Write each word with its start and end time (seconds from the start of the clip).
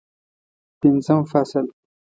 پنځم 0.79 1.19
فصل 1.31 1.65